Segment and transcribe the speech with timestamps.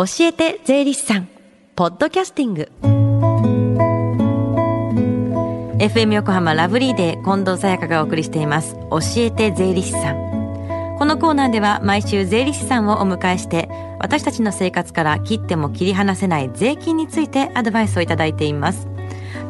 [0.00, 1.28] 教えて税理士さん。
[1.76, 2.70] ポッドキャスティング。
[5.78, 8.76] FM 横浜ラブリーで近藤沙耶香がお送りしています。
[8.90, 10.96] 教えて税理士さん。
[10.98, 13.68] このコーナーでは毎週税理士さんをお迎えして
[13.98, 18.88] 私たちの生活から切っても切り離せない税金についてアドバイスをいただいています。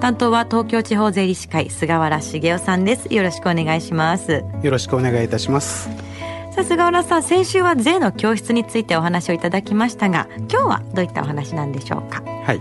[0.01, 3.15] 担当は東京地方税理士会菅原茂雄さんです。
[3.15, 4.43] よろしくお願いします。
[4.63, 5.89] よろしくお願いいたします。
[6.51, 12.23] さあ菅原さん先週は税の教室についてお話をいただきましたが今日はどういったお話なんでしょうか？
[12.23, 12.61] はい、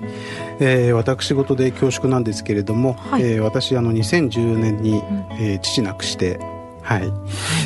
[0.59, 5.03] えー、私事で恐縮なんですけれども、はい、えー、私あの2010年に、
[5.39, 6.39] えー、父亡くして
[6.81, 7.11] はい、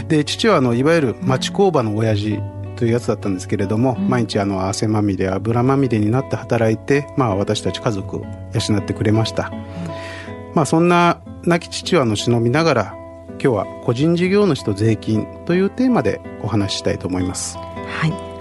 [0.07, 2.39] で父はあのいわゆる町工場の親父
[2.75, 13.02] というやつだったんですけれども、うん、毎日あの汗まみれ油まみれになって働いて、まあ、私たち家族を養ってくれました、うん、まあ、そんな亡き父はの忍びながら
[13.41, 17.57] 今日は個人事業主と税金というテーマでお話ししたいと思います。
[17.57, 18.33] はい。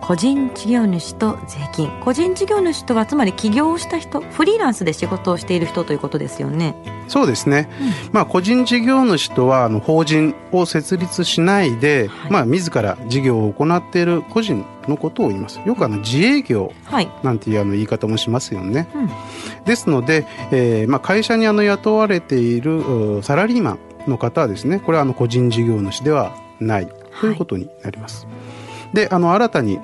[0.00, 1.88] 個人事業主と税金。
[2.00, 6.74] 個人事業主とはつまり起業をした人フリーランスで仕事をしている人ということですよね。
[7.06, 15.60] そうですね、うん、まあ個人事業主とはあの法人を設立しないで、はい、まあ自ら事業を行っている個人のことを言います。
[15.64, 16.72] よくあの自営業
[17.22, 26.88] なんていうあの言い方もしますよね、はいうん、ですので、えー、まあ会社にあの雇われているサラリーマンの方はですねこれはあの個人事業主ではない
[27.20, 28.32] ということになります、は
[28.92, 29.78] い、であの新たに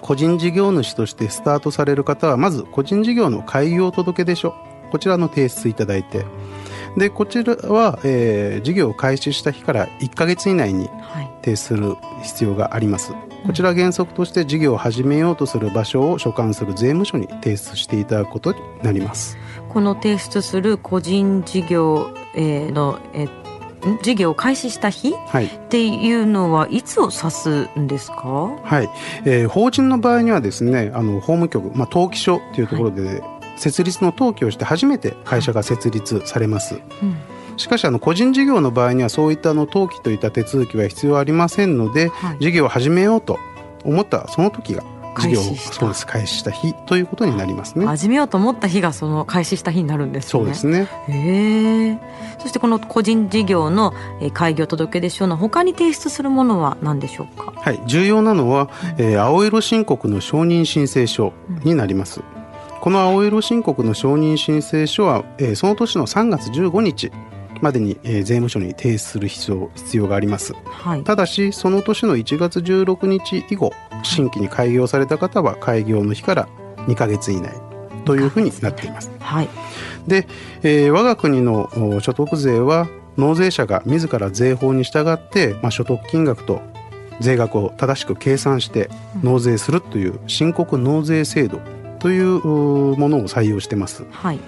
[0.00, 4.54] 個人事業主としてスタートされる方はまず個人事業の開業届出書
[4.90, 6.24] こちらの提出いただいて。
[6.96, 10.88] でこちらは、えー、事業を開始した日から1か月以内に
[11.42, 19.36] 提出する必要があります、はい、こちら原則として事業を始めようとする場所を所管する税務署に提出していただくことになります。
[19.68, 28.18] この提出する個人事業の、えー、事業を開始した日、はい、っていうのはいつを指すんですか、
[28.62, 28.90] はい。
[29.24, 33.22] えー、法人の場合にはですねあの法務局、まあ、登記所というところで、はい、
[33.56, 36.80] 設立の登記をして初めて会社が設立されます。
[37.02, 37.16] うん
[37.60, 43.38] しかしあの個人事業の場合にはそういったの登記といった手続きは必要ありませんので、はい、事業を始めようと
[43.84, 44.82] 思ったその時が
[45.18, 46.06] 事業をそうです。
[46.06, 47.84] 開始した日ということになりますね。
[47.84, 50.30] 始めようと思った日がその開始した日になるんですね。
[50.30, 50.88] そうですね。
[51.08, 51.98] へえ
[52.38, 53.92] そしてこの個人事業の
[54.32, 57.52] 開業届出書の他に提出するものは何でしょうか？
[57.54, 57.80] はい。
[57.86, 61.32] 重要なのは、えー、青色申告の承認申請書
[61.64, 67.10] になります、うん、この青色申告の承認申請書は、えー、その年の3月15日
[67.60, 73.72] までに、えー、税務署に提出する必要必要があります、はい、ただしその年の1月16日以後
[74.02, 76.48] 新規に開業された方は開業の日から
[76.86, 77.52] 2か月以内
[78.04, 79.10] というふうになっています。
[79.20, 79.48] はい、
[80.06, 80.26] で、
[80.62, 81.68] えー、我が国の
[82.00, 86.62] 所得税は納税者が自ら税法に従って、まあ、所得金額と
[87.20, 88.88] 税額を正しく計算して
[89.22, 91.60] 納税するという申告納税制度
[91.98, 92.40] という
[92.96, 94.04] ものを採用してます。
[94.10, 94.40] はい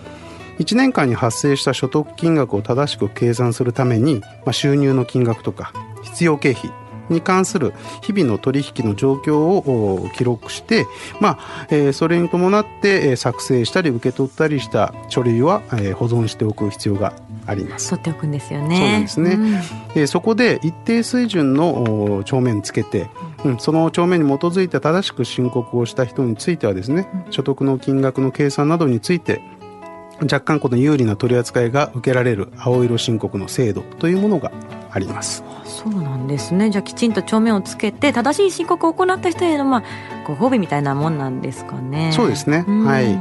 [0.58, 6.70] 1年間に発生した所得金額を正しく計算するために、まあ、収入の金額とか必要経費
[7.08, 10.86] に関する日々の取引の状況を記録して、
[11.20, 17.14] まあえー、それに伴って作成したり受け取ったりした書類は、えー、保存しておく必要が
[17.46, 17.90] あります。
[17.90, 18.76] 取っておくんですよね。
[18.76, 19.30] そうなんですね。
[19.32, 23.10] うん、えー、そこで一定水準の帳面つけて、
[23.44, 29.42] うん、その帳面に基づいて正しく申告をした人についてはですね、うん、所得の金額の計算などについて
[30.24, 34.52] 若干この有利な取り扱いが受けられる青色申告の制度というものが
[34.90, 35.42] あります。
[35.64, 39.82] そうなんですねじゃあきちんと帳面をつけて正しい申告を行った人への、まあ、
[40.22, 42.12] ご褒美みたいなもんなんですかね。
[42.12, 43.18] そうですね、はい。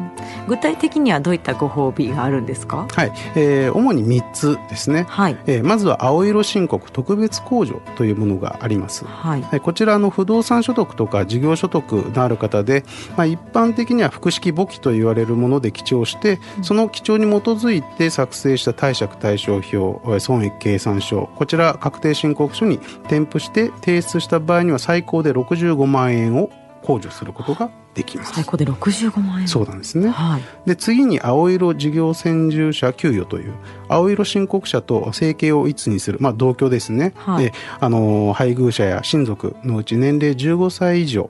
[0.47, 2.87] 具体的にはどういったご褒美があるんですか？
[2.91, 5.37] はい、えー、主に3つですね、はい。
[5.45, 12.83] えー、まずは青色申告特別控除というものがあります、はい、こちらの不動産所得とか事業所得のある方で、
[13.17, 26.49] まあ、一般的には複式簿記と言われるもので記帳して、その記帳に基づいて作成した貸借対照表損益計算書こちら確定申告書に添付して提出した場合には最高で65万円を
[26.91, 28.33] 控除することができます。
[28.33, 29.47] 最高で65万円。
[29.47, 30.09] そうなんですね。
[30.09, 33.53] はい、で次に青色事業専従者給与という
[33.87, 37.13] 青色申告者と生計を一にするまあ同居ですね。
[37.17, 41.29] はい、であの配偶者や親族のうち年齢15歳以上。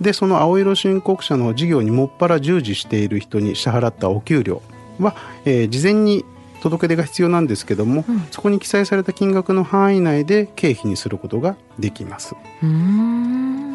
[0.00, 4.60] でその青色申告者の事業にもっぱら従事している人に支払ったお給料
[4.98, 5.14] は、
[5.44, 6.24] えー、事前に
[6.62, 12.36] 届け出が必要なんですけども、うん、そこに記載された金額の範囲内で経費にすることができます。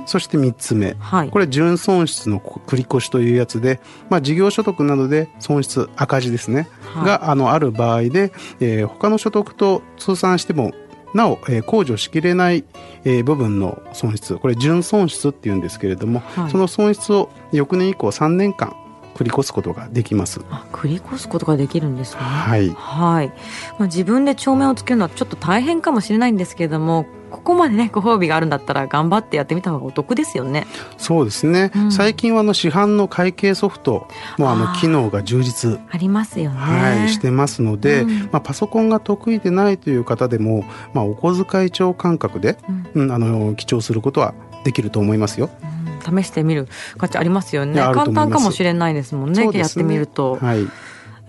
[0.06, 8.32] そして3つ目、はい、これ純損失の繰越というやつで、まあ、事業所得などで損失赤字ですね、はい、があのある場合で、
[8.62, 10.72] えー、他の所得と通算しても
[11.14, 12.64] なお、えー控除しきれない、
[13.04, 14.36] えー部分の損失。
[14.38, 16.52] これ純損失っていうんですけれども、はい。
[16.52, 18.76] その損失を翌年以降3年間
[19.18, 20.42] 繰り越すことができます。
[20.52, 22.22] あ繰り越すことができるんですね。
[22.22, 22.70] はい。
[22.70, 23.34] はい、ま
[23.80, 30.68] あ、自分で帳面をつけるのはちょっと大変かもしれないんですけれどもここまでねご褒美があるんだったら頑張ってやってみた方がお得ですよね。
[30.98, 31.92] そうですね、うん。
[31.92, 36.58] 最近はあの市販の会計ソフトもあの機能が充実ありますよね。
[36.58, 38.20] はい、してますので、うん。
[38.26, 42.58] まあ、パソコンが得意でないという方でも、まあ、お小遣い帳感覚で、
[42.94, 43.04] うん。
[43.04, 45.50] うん、あの記帳することはできると思いますよ。
[45.72, 45.77] うん
[46.08, 46.68] 試してみる
[46.98, 47.82] 価値ありますよね。
[47.82, 49.44] 簡単かもしれないですもんね。
[49.44, 50.68] そうですやってみると、はい、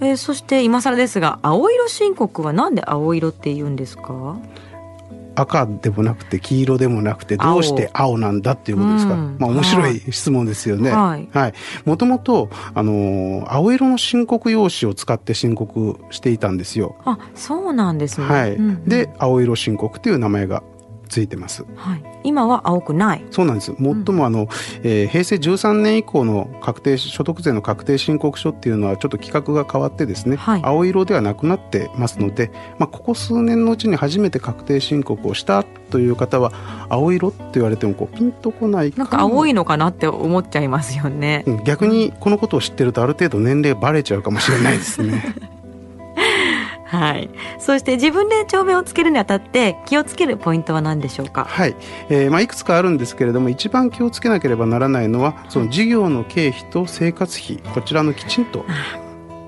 [0.01, 4.37] えーそして今更ですが青色申告はなんで青色って言うんですか？
[5.35, 8.19] 赤でもなくて黄色でもなくてどうして青。
[8.19, 9.37] なんだっていうことですか、うん。
[9.39, 10.91] まあ面白い質問ですよね。
[10.91, 11.29] はい。
[11.33, 11.55] はい、
[11.85, 16.97] もともとあのー青色の申告用紙を使って申告していたんですよ。
[17.05, 18.85] あそうなんですね、はい、うんうん。
[18.85, 20.65] で青色申告という名前が
[21.09, 21.65] ついてます。
[21.77, 23.25] はい、今は青くない。
[23.31, 23.75] そうなんです。
[23.79, 24.49] 最もあの、
[24.83, 30.61] えー平成13年以降の確定所得税の確定申告書っていうのはちょっと規格が変わってですね、はい。
[30.63, 36.53] 青色ではなくなってますので、まあここ数年のうちに初めて確定申告をしたという方は
[36.89, 41.45] 青色って言われてもこうピンとこないなんか青いいのかなって思っちゃいますよね。
[41.65, 45.35] 逆にこのことを知ってるとある程度年齢バレちゃうかもしれないですね。
[46.89, 47.31] はい。
[47.59, 51.45] そして自分で帳面をつけるにあたって気をつけるポイントは何でしょうか？
[51.45, 51.77] はい、
[52.09, 57.59] えーまあいくつかあるんですけれども一番気をつけなければならないのはその事業の経費と生活費。
[57.75, 58.65] こちらのきちんと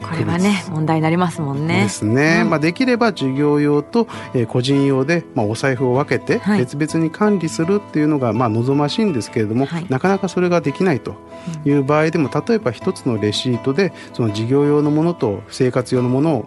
[0.03, 1.85] これはね問題になりますもんね。
[1.85, 2.51] ですね、うん。
[2.51, 6.59] まあ、できれば事業用と、えー個人用で、まあ、お財布を分けてはい。
[6.61, 9.87] 別々に管理するっていうのが、まあ、望ましいんですけれども、はい。
[9.89, 11.15] なかなかそれができないと
[11.65, 16.47] いう場合でも例えば一つのレシートでその事業用のものと生活用のものを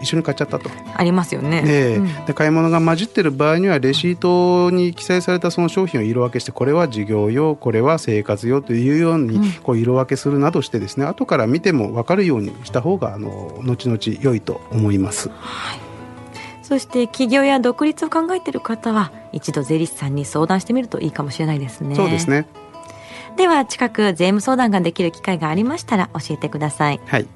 [0.00, 0.70] 一緒に買っちゃったと。
[0.94, 1.62] ありますよね。
[1.66, 2.24] ええうん。
[2.26, 9.26] で買い物が混じってる場合にはレシートに記載されたその商品を色分けしてこれは事業用これは生活用というよううん。
[9.26, 15.30] にこう色分けするなどしてですね後から見ても分かるようにした方があの後々良いと思います。
[16.62, 21.94] そして起業や独立を考えている方は一度税理士さんに相談してみるといいかもしれないですね。
[21.94, 22.46] そうですね。
[23.38, 27.00] では近く税務相談ができる機会がありましたら教えてください。
[27.06, 27.26] はい、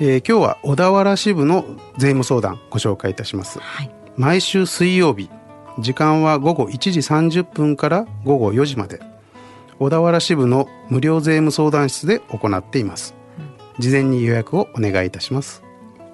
[0.00, 1.64] えー今日は小田原支部の
[1.96, 3.58] 税務相談ご紹介いたします。
[3.58, 3.90] はい。
[4.16, 5.28] 毎週水曜日
[5.80, 9.00] 時間は午後1時30分から午後4時まで
[9.80, 13.16] 小田原支部の無料税務相談室で行っています。
[13.80, 15.64] 事前に予約をお願いいたします。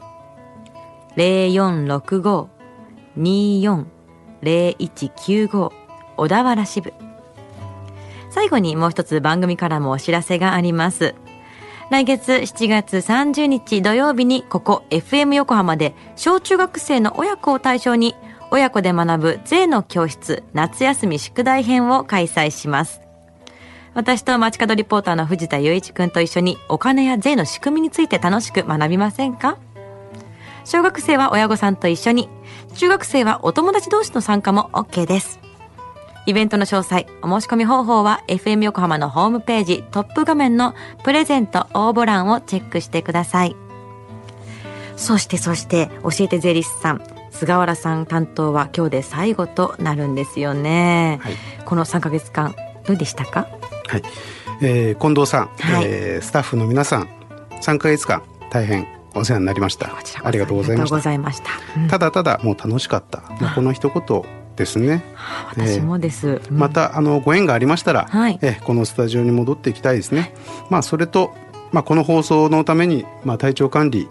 [4.44, 5.72] 0195
[6.18, 6.94] 小田原支部。
[8.30, 11.16] 最後にもう一つ番組からもお知らせがあります。
[11.90, 18.16] 来月7月30日土曜日にここ FM 横浜で小中学生の親子を対象に
[18.52, 23.02] 親子で学ぶ税の教室夏休み宿題編を開催します。
[23.96, 29.58] 私と街角リポーターの藤田雄一くんと一緒にお金や税の仕組みについて楽しく学びませんか？
[30.70, 32.30] 小学生は親御さんと一緒に
[32.76, 35.40] 中学生はお友達同士の参加も OK です。
[36.28, 43.56] イベントの詳細、お申し込み方法は FM 横浜のホームページトップ画面のプレゼント応募欄をチェックしてください。
[44.96, 47.02] そしてそして教えて税理士さん、
[47.32, 51.18] 菅原さん担当は今日で最後となるんですよね。
[51.24, 51.34] はい。
[51.66, 52.54] この3ヶ月間
[52.86, 53.48] どうでしたか？
[53.88, 54.04] はい、
[54.62, 55.86] えー近藤さん、はい。
[55.88, 57.10] えースタッフの皆さん
[57.60, 58.22] 3ヶ月間
[58.52, 59.92] 大変お世話になりました
[60.24, 60.86] ありがとうございま
[61.32, 61.52] した
[61.90, 62.00] た。
[62.00, 64.24] だただもう楽しかった、まあ、この一言
[64.56, 65.04] ですね
[65.52, 66.42] 私もです。
[66.50, 70.34] うんまたあのご縁がありましたら、はいえこのスタジオに戻っていきたいですね。
[70.70, 71.34] まあそれと、
[71.72, 74.10] まあ、この放送のために、まあ、体調管理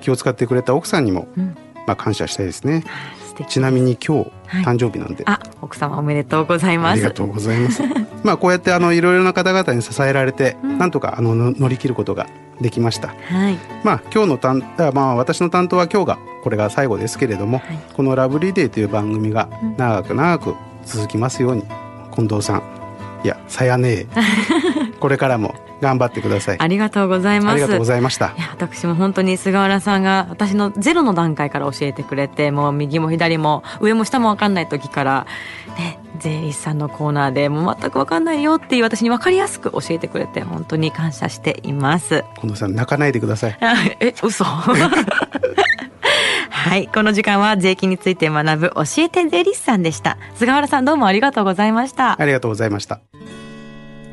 [0.00, 2.84] 気を使ってくれた奥さんにも、うんまあ、感謝したいですね。
[3.48, 5.24] ちなみに今日、はい誕生日なんで。
[5.26, 6.92] あ、奥様おめでとうございます。
[6.92, 7.82] ありがとうございます。
[8.24, 12.26] まあこうやってあのいろいろな方々に支えられて、うんなんとかあのの乗り切ることが
[12.60, 13.08] できました。
[13.08, 13.58] はい。
[13.84, 21.62] まあ今日の担あまあ私の担当は今日がこれが最後ですけれども、はいこのラブリーデーという番組がうん長く長く続きますように、
[22.14, 22.62] 近藤さん
[23.24, 24.06] いやさやねえ
[25.00, 26.56] これからも頑張ってください。
[26.58, 27.52] ありがとうございます。
[27.52, 35.26] ありがとうございました私も本当に菅原さんが私のゼロの段階から教えてくれてもう右も左も上も下も分かんない時から、
[35.78, 42.24] ね、税理士さんのコーナーでもう全く分かんないよっていう私に分かりやすく教えてくれて本当に感謝しています。
[42.40, 43.58] 近藤さん泣かないでください。
[43.60, 44.44] あえ嘘？
[46.50, 53.00] はいこの時間は税金について学ぶ教えて税理士さんでした菅原さんどうもありがとうございましたありがとうございました。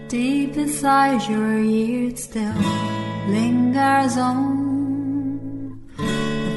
[0.10, 2.54] Deep inside your ear still
[3.28, 4.73] lingers on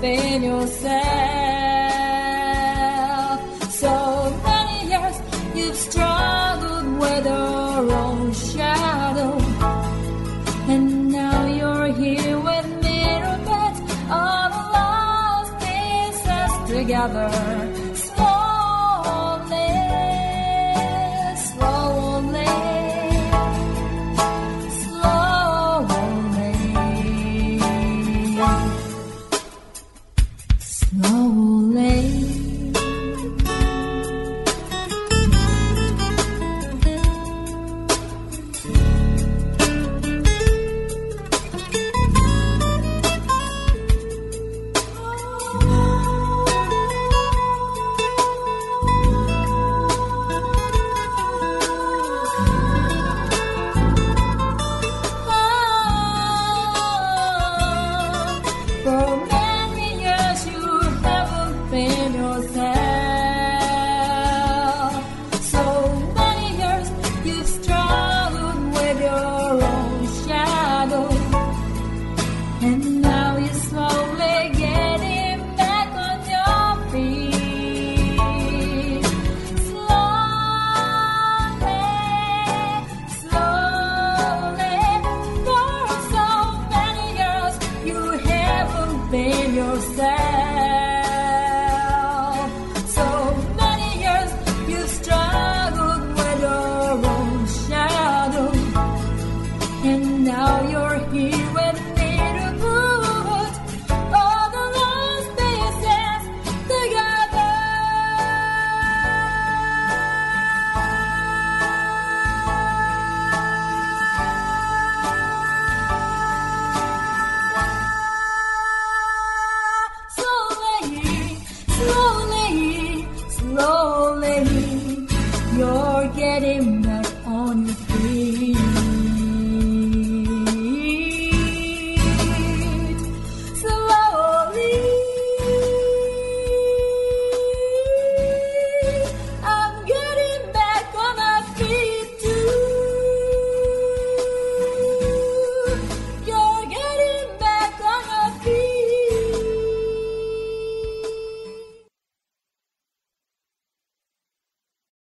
[0.00, 0.98] Been yourself.
[3.72, 5.16] So many years
[5.54, 9.38] you've struggled with your own shadow.
[10.68, 12.98] And now you're here with me
[13.44, 13.74] put
[14.10, 17.47] all the lost pieces together.